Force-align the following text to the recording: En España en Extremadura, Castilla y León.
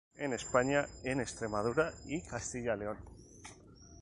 En 0.15 0.33
España 0.33 0.87
en 1.03 1.19
Extremadura, 1.21 1.93
Castilla 2.31 2.73
y 2.75 2.79
León. 2.79 2.97